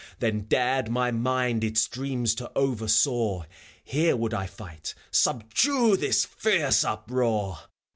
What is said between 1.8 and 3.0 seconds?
dreams to over